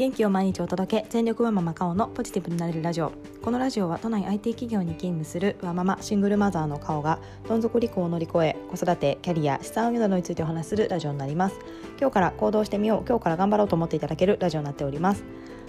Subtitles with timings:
[0.00, 1.06] 元気を毎日お届け。
[1.10, 3.12] 全力ワママカオのポジティブになれるラジオ。
[3.42, 11.56] このラジオは都内 IT 企業に勤務するワママシングルマザーの顔がどん底離婚を乗り越え子育てキャリア資産運用などについてお話しするラジオになります。
[12.00, 13.04] 今日から行動してみよう。
[13.06, 15.22] 今日から頑張ろうと思っていただけるラジオになっております。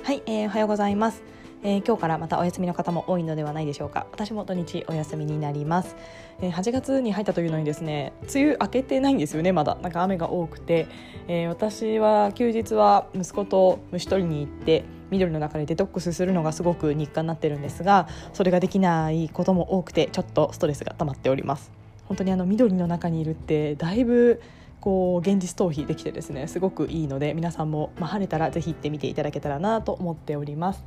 [0.03, 1.21] はい、えー、おはようございます。
[1.63, 4.07] えー、今日からまたお休みの方も多いのではないでしょうか。
[4.11, 5.95] 私も土日お休みになります、
[6.41, 9.75] えー、8月に入ったというのにですね梅雨明けてないんですよねまだ。
[9.81, 10.87] なんか雨が多くて、
[11.27, 21.71] えー、私は休日は息子と虫取りに行って緑の中でデトックスするのがすごく日課になってるんですがそれができないことも多くてちょっとストレスが溜まっております。
[22.05, 24.41] 本当にあの緑の中にいるってだいぶ
[24.81, 30.83] こう現実逃避できてですねすごくいいので皆さんも、まあ、晴れたらぜひ行ってみていただけたらなと思っております。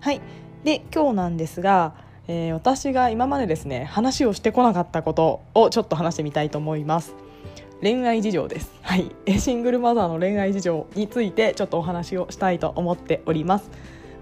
[0.00, 0.20] はい。
[0.64, 1.94] で今日なんですが、
[2.26, 7.14] えー、私が今までですね話をしてこなかったことをちょっと話してみたいと思います。
[7.82, 8.70] 恋愛事情です。
[8.82, 9.10] はい。
[9.38, 13.70] シングルマザーの恋愛事情についてちょっとお話をしたいと思っております。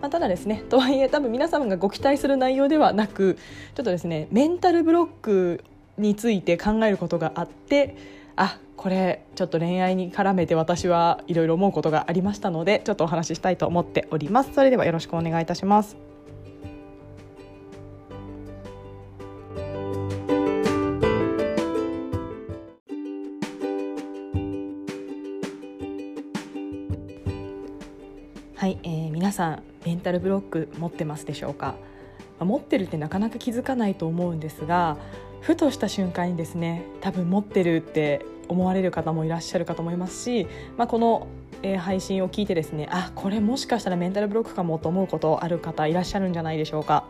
[0.01, 3.37] まあ、ただですねとはいえ多分皆様がご期待する内容ではなく
[3.75, 5.65] ちょっとですねメンタルブロック
[5.97, 7.97] について考えることがあって
[8.41, 14.53] あこれちょっと恋愛に絡めて私はいろいろ思うことがありましたのでちょっとお話ししたいと思っております。
[14.55, 15.97] それではよろしくお願いいたします。
[28.55, 31.75] はい、えー、皆さんメンタルブロック持ってますでしょうか？
[32.39, 34.97] 持ってるってなかなか気づかないと思うんですが
[35.41, 41.27] ふとした瞬間にですね多分持ってるって思われる方もいらっしゃるかと思いますし、まあ、この、
[41.81, 47.09] 配信を聞いてですねあこれもしかしたらメンタルブロックかもと思うことある方いらっしゃるんじゃないでしょうか。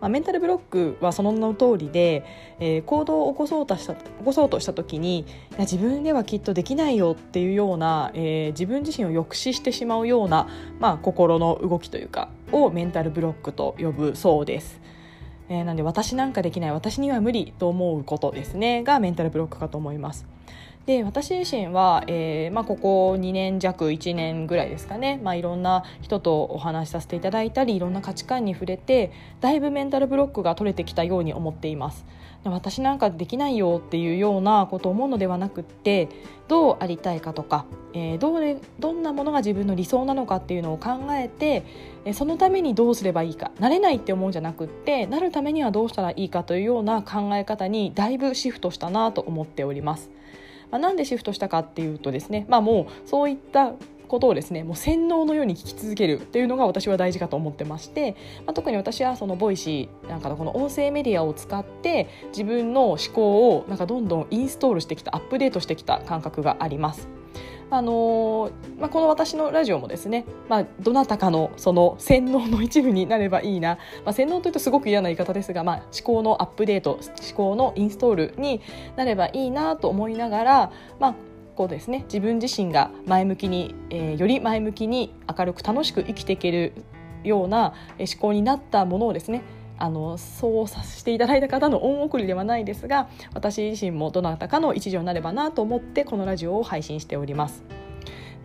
[0.00, 2.24] まあ、メンタルブロックはその名の通りで、
[2.60, 14.80] えー、行動を起こそうとした起こそうとした時にいや自分ではきっとできないよっていうような、えー、自分自身を抑止してしまうような、まあ、心の動きというかをメンタルブロックと呼ぶそうです。
[15.48, 20.35] えー、なんで私なんかできない私には無理と思うことですねがメンタルブロックかと思います。
[20.86, 29.10] で私自身は、えーまあ、ここ2年弱1年ぐらいですかね、まあ、いろんな人とお話しさせていただいたりいろんな価値観に触れて
[29.40, 32.06] だいぶメンタルブロックが取れてきたように思っています。
[32.44, 36.08] 私なんかできないよっていうようなことを思うのではなくって
[36.46, 41.64] どうありたいかとか、えー、どうどんなものが自分の理想なのかっていうのを考えて
[42.12, 43.50] そのためにどうすればいいか。
[43.58, 50.08] なれないって思うんじゃなくってなるためにはどうしたらいいかというような考え方にだいぶシフトしたなと思っております。
[50.70, 53.72] まあ、なんでシフトしたかっていうとですね、まあ、もうそういった
[54.06, 58.12] ことをですねもう洗脳のように聞き続けるっていうのが私は大事かと思ってまして、
[58.46, 67.15] まあ、特に私はその Voicy なんかのこの音声メディアを使って自分の思考をなんかどんどんインストールしてきたアップデートしてきた感覚があります。
[67.68, 78.60] あのまあ、この私のラジオもですね、まあ、どなたかのその洗脳の一部になればいいな、まあ、洗脳というとすごく嫌な言い方ですが、まあ、思考のアップデート思考のインストールに
[78.94, 81.14] なればいいなと思いながら、まあ、
[81.56, 86.72] こうですね自分自身が前向きに、えー、より前向きに明るく楽しく生きていける
[87.24, 89.42] ような思考になったものをですね
[89.78, 97.62] あのそうさせていただいた方の恩送りではないですが私自身もどなたかの一助になればなと思ってこのラジオを配信しております。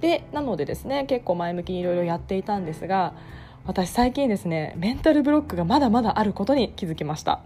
[0.02, 3.14] でなのでですね結構前向きにいろいろやっていたんですが
[3.66, 7.42] 私最近ですねメンタルブロックがまだまだあることに気づきました。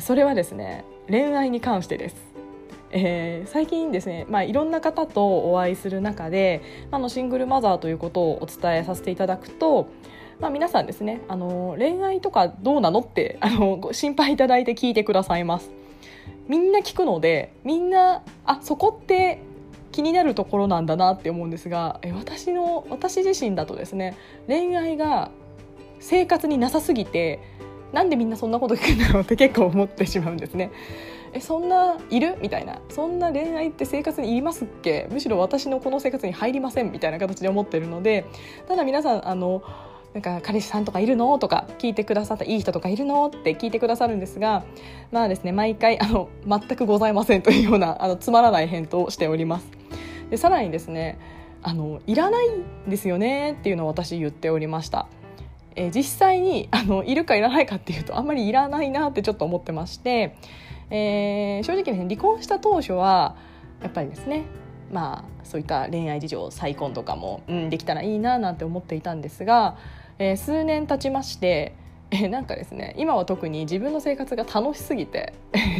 [0.00, 2.16] それはですね恋愛に関してです。
[2.90, 9.88] えー、最近ですね、まあ、いろんな方とお会いする中で、あのシングルマザーということをお伝えさせていただくと
[10.40, 15.70] まあ、皆さんですねあの恋愛とかどうなのって あのご心配いただいて聞いてくださいます。
[16.48, 19.40] みんな聞くのでみんなあそこって
[19.90, 24.14] 気になるところなんだなって思うんですがえ私の私自身だとですね
[24.46, 25.30] 恋愛が
[25.98, 27.40] 生活になさすぎて
[27.92, 30.70] なんでみんなそんなこと聞くんだろうって 結構思ってしまうんですね。
[31.32, 32.36] えそんないる？
[32.40, 32.78] みたいな。
[32.90, 35.08] そんな恋愛って生活にいりますっけ？
[35.10, 38.24] むしろ私のこの生活に入りませんみたいな形で思ってるので
[38.68, 39.62] ただ皆さんあの
[40.14, 41.38] なんか彼氏さんとかいるの？
[41.38, 43.26] とか聞いてくださったいい人とかいるの？
[43.26, 44.64] って聞いてくださるんですが
[45.12, 49.66] まあですね毎回あの全くございませんというようなあのつまらない返答をしております。
[50.30, 51.18] でさらにですね
[51.62, 55.06] あのいらないんですよねっていうのを私言っておりました。
[55.74, 60.34] え実際にあのいるかいらないかっていうとあんまりいらないなってちょっと思ってまして、
[60.88, 63.36] えー、正直ね離婚した当初は
[63.82, 64.44] やっぱりですね
[64.90, 69.76] まあそういった恋愛事情再婚とかも、うん、できたらいいななんて思っていたんですが
[70.18, 71.74] えー、数年経ちまして
[72.10, 75.32] えなんかですね今は特に自分の生活が楽しすぎて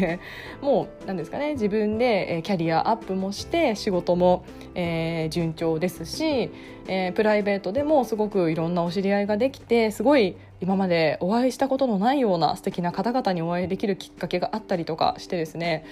[0.60, 4.44] もう何ですかね自分でキャリアアップもして仕事も、
[4.74, 6.50] えー、順調ですし、
[6.88, 15.84] えー、プライベートでもすごくいろんなお知り合いができてすごい今までお会いしたことのないような素敵な方々にお会いできるきっかけがあったりとかしてですね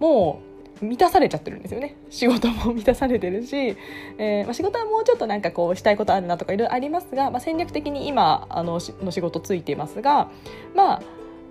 [0.00, 0.51] もう
[0.82, 3.76] 満たされちゃってるんですよね仕事も満たされてるし、
[4.18, 10.30] えー、まあ、仕事はもうちょっとなんかこうしたいことあるなとかいろいろありますが、まあ、戦略的に今あのの仕事ついていますが
[10.74, 11.02] まあ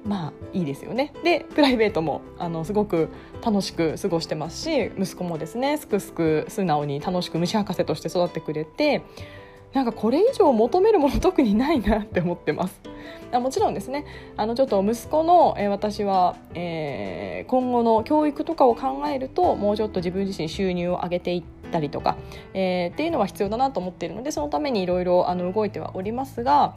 [0.04, 3.10] まあいいですよねでプライベートもあのすごく
[3.46, 9.04] 楽しく過ごしてますし息子もですねすくすく素直に楽しく虫博士として育ってくれて
[9.74, 12.82] なんかこれ以上求めるもの特にないなって思ってます。
[13.32, 14.06] あもちろんですね。
[14.38, 22.18] あのちょっと息子の、えー、私は、えー、今後の教育とかを考えるともうちょっと自分自身収入を上げていったりとか、
[22.54, 26.76] えー、っていうのは必要だなと思っているのでそのためにいろいろ動いてはおりますが、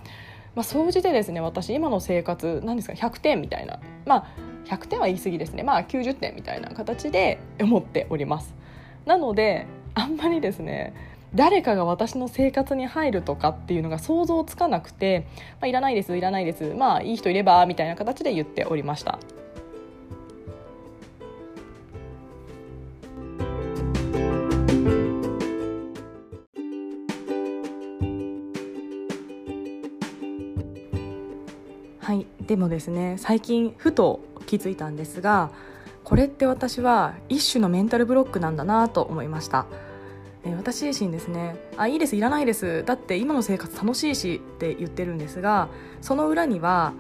[0.55, 3.81] まあ、総じてですね私今の生活何ですか100点みたいな。
[4.07, 4.27] まあ
[4.65, 5.63] 100点は言い過ぎですね。
[5.63, 8.55] まあ90点みたいな形で思っております。
[9.05, 10.95] なのであんまりですね
[11.35, 15.27] 誰かが私の生活に入るとかっていうのが想像つかなくて、
[15.61, 19.19] まあ、いらないですいらないですまあいい人いればみたいな形で言っておりました。
[31.99, 35.51] はいでもですね最近ふと気づいたんですが
[36.05, 39.67] これって私は一種のメンタルブロックなんだなと思いました。
[40.45, 45.69] え私自身ですねあいいですいらないですだって今の生活楽しいしって言ってるんですが
[46.01, 46.93] その裏には、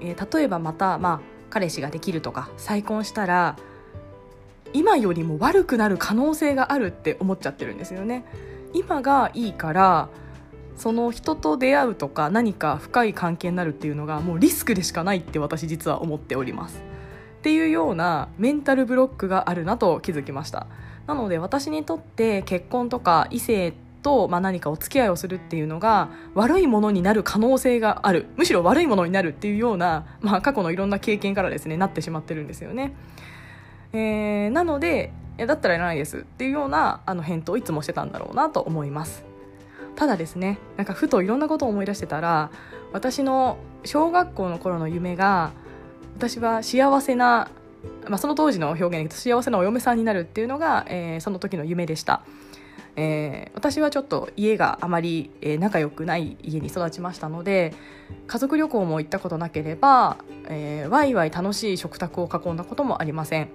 [0.00, 1.20] えー、例えばまた、まあ、
[1.50, 3.56] 彼氏ができるとか再婚したら
[4.72, 8.24] 今よりも悪くなる可能性があるって思っちゃってるんですよね。
[8.74, 10.10] 今がいいから
[10.76, 16.82] その人と出会うとか何か深い関係になるっていうのがもうリスクでしかないって私実は思っております。
[17.38, 20.66] っていうようなメンタルブロックがあるなと気づきました。
[21.06, 23.72] なので私にとって結婚とか異性
[24.02, 32.94] と、まあ、何かお付き合いをするっていうのが悪いものになる可能性があるむしろ悪いものになるっていうような、まあ、過去のいろんな経験からですねなってしまってるんですよね。
[33.92, 39.24] えー、なのでいやだったらいらないですっていうようなあの返答をいつもしてたんだろうなと思います
[39.94, 42.50] ただですねなんかふといろんなことを思い出してたら
[42.92, 45.52] 私の小学校の頃の夢が
[46.16, 47.48] 私は幸せな
[48.08, 52.22] まあ、その当時の表現で幸せなお嫁さんになるっていうのが、えー、その時の夢でした。
[52.96, 57.74] えー、私はちょっと家があまり、えー、仲良くない家に育ちましたので
[58.26, 60.16] 家族旅行も行ったことなければ、
[60.48, 63.50] えー、ワイワイ楽しい食卓を囲んだこともありません、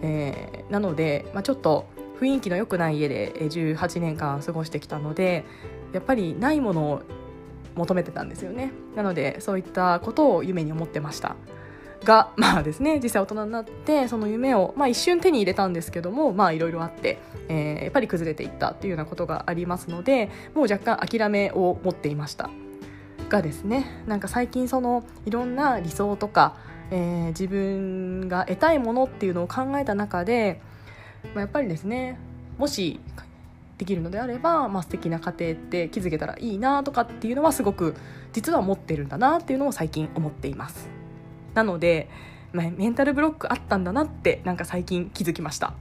[0.00, 1.88] えー、なので、まあ、ちょっと
[2.20, 5.44] 雰囲気の良くない家で18年間過ごしてきたので
[5.92, 7.02] やっぱりないものを
[7.74, 8.72] 求めてたんですよね。
[8.96, 11.36] なのでそういったことを夢に思ってました。
[12.04, 17.18] が、 まあですね、実際大人になって、その夢を、まあ一瞬手に入れたんですけども、まあいろいろあって、
[17.48, 22.50] えー、やっぱり崩れていったっていうようなことがありますので、もう若干諦めを持っていました。
[23.28, 26.56] がですね、なんか最近そのいろんな理想とか、
[26.90, 30.60] えー、自分が得たいものっていうのを考えた中で、
[31.34, 32.18] まあ、やっぱりですね、
[32.58, 33.00] もし
[33.78, 37.94] できるのであれば、まあ、素敵な家庭って築けたらいいなとかっていうのはすごく
[38.32, 40.99] 実は思ってるんだなっていうのを最近思っています。
[41.54, 42.08] なので、
[42.52, 45.74] まあ、メンタルブロックあったんだなってなんか最近気づきました。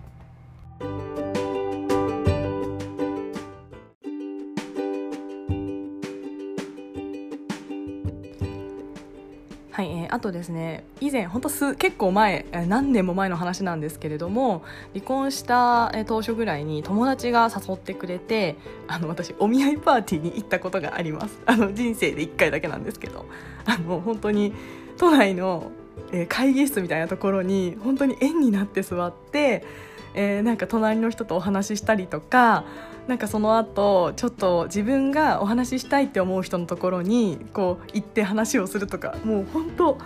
[9.80, 14.62] はい、えー、あとですね以前本当す結構前何年も前の話なんですけれども
[14.94, 18.58] 離婚した、え当初ぐらいに友達が誘ってくれて
[18.90, 23.26] あの私お見合いパーティーに行ったことがありますあの人生で1回だけなんですけど
[23.66, 24.54] あの本当に
[25.00, 25.72] 都内の、
[26.12, 29.64] えー、会議室みたいなところに本当に円になって座って、
[30.14, 32.66] えー、なんか隣の人とお話ししたりとか
[33.08, 39.98] なんかその後ちょっと自分がお話ししたいって思う人のところにこう行って話をするとかもう本当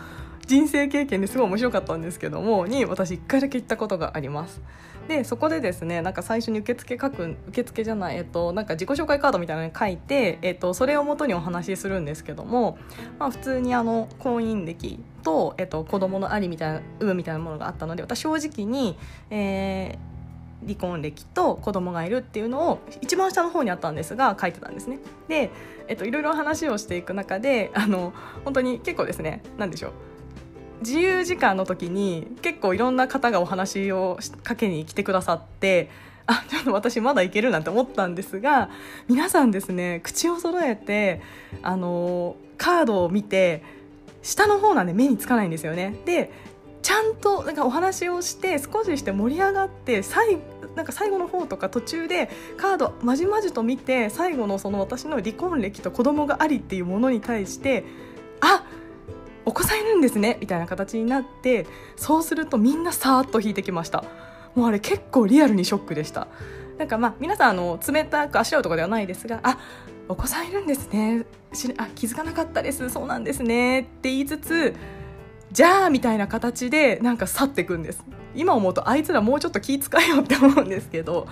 [0.45, 4.61] 人生経験ですごい面白かったんですけどもに私1回だけ行ったことがあります。
[5.07, 12.77] でそこでですねなんか最初に受付書く受付じゃない、えっと、なんか自己紹介カードみたいなのに書いて、えっと、それをもとにお話しするんですけども、
[13.19, 18.97] まあ、普通にあの婚姻歴と、えっと、子供のありみたいな有無みたいなものがあったので私正直に、
[19.29, 20.13] えー
[20.65, 24.99] 離婚歴と子供がいるっていうのを一番下の方にあったんですが書いてたんですね。
[25.27, 25.51] で、
[25.87, 28.13] えっと、いろいろ話をしていく中であの
[28.45, 29.91] 本当に結構ですね何でしょう
[30.83, 35.89] 自由時間の時に結構いろんな方がお話をかけに来てくださって
[36.25, 38.69] あちょっと私まだいけるなんて思ったんですが
[39.07, 41.21] 皆さんですね口を揃えて
[41.61, 43.63] あのカードを見て
[44.21, 45.95] 下の方なんで目につかないんですよね。
[46.05, 46.31] で
[46.81, 50.39] ちゃんとなんかお話をして少しして盛り上がって最
[50.75, 57.85] なんか最後の方とか途中でカードまじまじと見て最後のその私の離婚歴と子供がありっていうものに対して
[58.41, 58.82] あっ
[59.53, 64.03] お子さんいるんですねみたいな形になってそうするとみんなさーっと引いてきました。
[64.55, 66.27] もうあれ結構リアルにショックでした。
[66.79, 69.59] なんかまあ皆さんあの冷たくあしらうとかではないですがあ
[70.07, 71.27] お子さんいるんですね。
[71.77, 72.89] あ気づかなかったです。
[72.89, 73.81] そうなんですね。
[73.81, 74.73] って言いつつ
[75.53, 78.03] じゃあみたいな形でなんか去っていくんです。
[78.35, 81.27] 今思うとあいつらもうちょっと気遣いよって思うんですけど。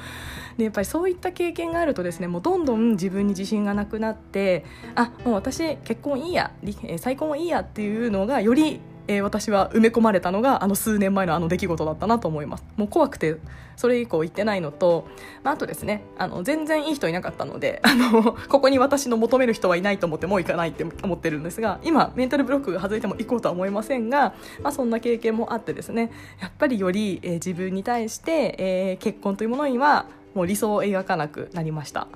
[0.57, 6.51] でやっぱりそういった経験があるとですねもうどんどん自分に自信がなくなってあもう私結婚いいや
[6.97, 13.37] 再婚はいいやっていうのがよりえー、私は埋め込まれたのがあの数年前のあの出来事だったなと思いますもう怖くて
[13.75, 15.07] それ以降行ってないのと、
[15.43, 32.07] まあ、あとですねあの全然いい人いなかったので あのここに私の求める人はいないと思ってもう行かないって思ってるんですが今メンタルブロックが外れても行こうとは思いませんが、まあ、そんな経験もあってですねやっぱりより、えー、自分に対して、えー、結婚というものにはもう理想を描かなくなりました。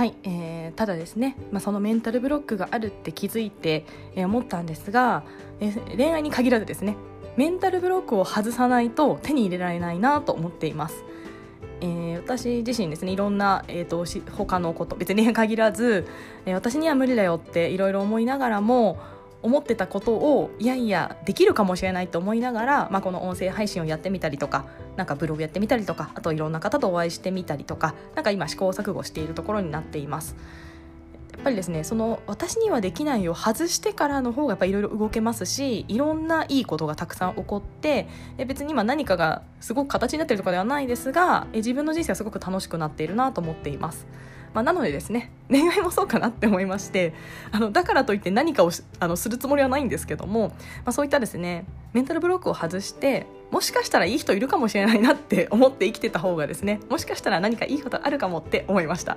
[0.00, 5.24] はい、えー、ただですね、まあ、そのメンタルブロックがあるって気づいて、えー、思ったんですが、
[5.60, 6.96] えー、恋愛に限らずですね
[7.36, 11.04] メンタルブロックを外さないと手に入れられないなと思っています。
[11.82, 16.06] えー、私自身ですねいろんな、えーと、と他のこと別に限らず、
[16.46, 18.98] えー、私には無理だよっていろいろ思いながらも
[19.42, 24.66] 思ってたことをいやいやできるかもしれないと思いながら、まあ、この音声配信をやってみたりとか
[24.96, 30.36] なんかブログやってみたりとかあといろんな方とお会いしてみたりとかなんか今試行錯誤しているところになっています。
[31.32, 44.06] やっぱりですねその私にはできないを外してからの方がやっぱいろいろ動けますしいろんないいことがたくさん起こって別に今何かがすごく形になっているとかではないですが自分の人生はすごく楽しくなっているなと思っています。
[44.54, 47.12] まあ、なのでですね 恋愛もそうかなって思いまして
[47.52, 50.54] あのだからといって何かをあのするつもりはないんですけども、ま
[50.86, 59.16] あ、そういったですねメンタルブロックを外してもしかしたらいい人いるかもしれないなって思って生きてた方がですねもしかしたら何かいいことあるかもって思いました。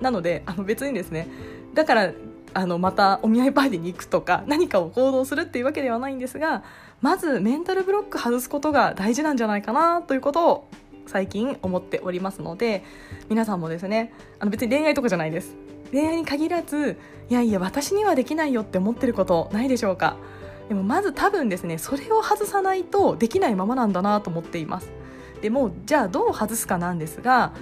[0.00, 1.28] なのであの別にですね
[1.74, 2.12] だから
[2.54, 6.62] あのまたお見合いパーティーに行くとか何かを行動するっていうわけではないんですが
[7.00, 10.68] まずメンタルブロック外すことが大事なんじゃないかなということを
[11.06, 12.84] 最近思っておりますので
[13.28, 15.54] 皆さんもですねあの別に恋愛とかじゃないです。
[15.92, 16.96] 恋愛に限らず
[17.28, 20.16] いやいや私にはできないよって思ってることないでしょうか。
[20.68, 24.90] でもまず多分ですねそれを外さないとできないままなんだなと思っています。
[25.42, 27.52] でもじゃあどう外すかなんですが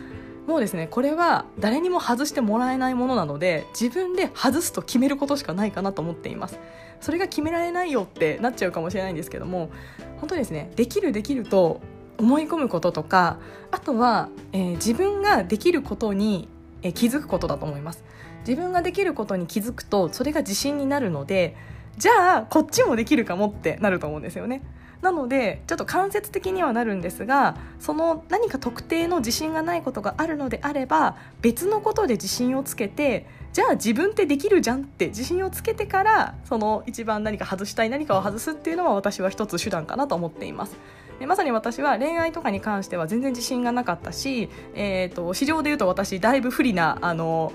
[0.46, 6.58] もうですねこれは誰にも外してもらえないものなので自分で外すと決めることしかないかなと思っています。
[7.00, 9.70] それが決められないよってなっちゃうかもしれないんですけども
[10.18, 11.80] 本当にですねできるできると
[12.20, 13.38] 思い込むこととか
[13.70, 16.48] あとは、えー、自分ができることに、
[16.82, 18.04] えー、気づくことだと思います
[18.46, 21.56] 自分ができることに気づくとそれが自信になるので
[21.96, 24.62] じゃあこっちもできるかもってなると思うんですよね
[25.02, 40.76] なのでちょっと間接的にはなるんですがその何か特定の自信がないことがあるのであれば別のことで自信をつけてじゃあ自分ってできるじゃんって自信をつけてからその一番何か外したい何かを外すっていうのは私は一つ手段かなと思っています。
[41.20, 47.52] でまさに私は恋愛とかに関しては全然自信がなかったし、えーと、市場でいうと私だいぶ不利なあの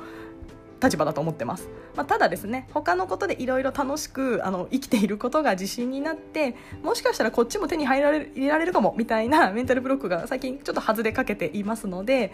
[0.83, 12.31] 立場だと思ってます、まあ、ただですね他のことでいろいろ楽しくあの生きていることが自信になってもしかしたらこっちも手に入られ入れられるかもみたいな メンタルブロックが最近ちょっと外れかけていますので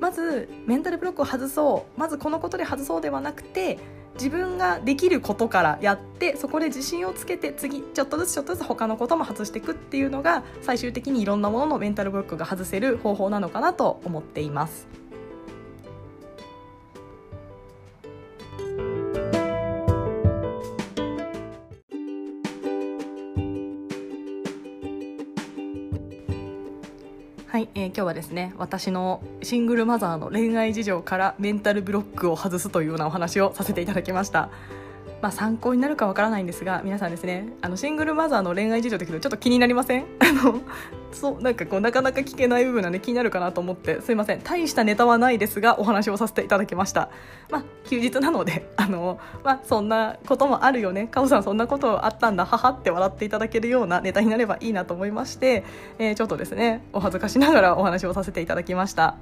[0.00, 1.98] まずメンタルブロックを外そう。
[1.98, 3.78] まずこのことで外そうではなくて
[4.14, 14.86] 自分ができることからやってそこで自信をつけて次ちょっとずつちょっとずつ他のことも外していくっていうのが最終的にいろんなもののメンタルブロックが外せる方法なのかなと思っています。
[27.54, 34.50] はい、えー、今日はですね私のシングルマザーの恋愛事情からメンタルブロックを外すというようなお話をさせていただきました。
[35.24, 40.04] まあ、参考になるかわからないんですが皆さんですねあのシングルマザーの恋愛事情って聞くとちょっと気になりません？
[40.20, 40.60] あの
[41.12, 44.40] そうなんかこうなかなか聞けない部分なんで気になるかなと思ってすいません。
[44.42, 47.08] 大したネタはないですがお話をさせていただきました。
[47.50, 51.06] まあ休日なので あの、まあ、そんなこともあるよね。
[51.06, 52.44] かおさんそんなことあったんだ。
[52.44, 55.64] ははって笑っていただけるようなネタになればいいなと思いまして、
[55.98, 59.14] えー、ちょっとですねお恥ずかしながらお話をさせていただきました。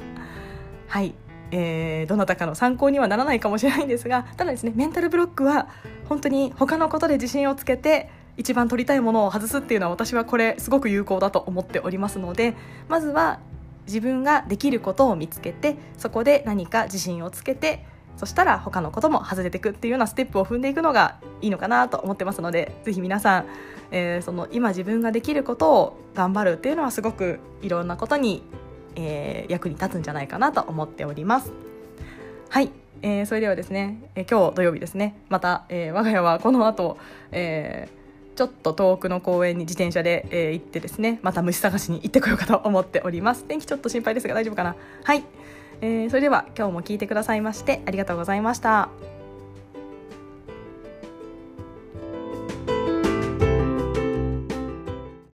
[0.89, 1.15] はい。
[1.53, 5.69] えー、どなたかの参考にはならないかもしれないんですがただですねメンタルブロックは
[6.09, 12.55] 本当に他のことで自信をつけて一番取りたいものを外すっていうのは私はこれすごく有効だと思っておりますので
[12.89, 13.41] まずは
[13.87, 17.85] 自分ができることを見つけてそこで何か自信をつけて
[18.17, 23.47] そしたら他のことも外れていくっていうようなステップを踏んでいくのがいいのかなと思ってますのでぜひ皆さん、
[23.91, 28.43] えー、その今自分ができることを頑張るっていうのはすごくいろんなことに、
[28.97, 31.53] えー、役に立つんじゃないかなと思っております。
[32.49, 32.71] はい、
[33.03, 35.15] えー、それではですね、え今日土曜日ですね。
[35.29, 36.99] また、え我が家はこの後、
[37.31, 37.89] え
[38.35, 43.45] ちょっと遠くの公園に自転車で、え行ってですねまた虫探しに行ってこようかと思っております。
[43.45, 44.77] 天気ちょっと心配ですが大丈夫かな？
[45.05, 45.25] はい。
[45.81, 48.89] えー、それでは今日も聞いてくださいましてありがとうございました。